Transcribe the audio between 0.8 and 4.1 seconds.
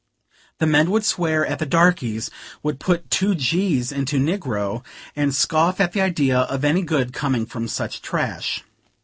would swear at the "darkies," would put two gs